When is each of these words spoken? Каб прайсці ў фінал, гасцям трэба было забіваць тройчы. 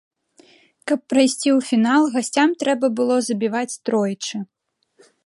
Каб 0.91 0.99
прайсці 1.13 1.49
ў 1.57 1.67
фінал, 1.69 2.03
гасцям 2.15 2.55
трэба 2.63 2.85
было 3.01 3.15
забіваць 3.29 3.79
тройчы. 3.91 4.35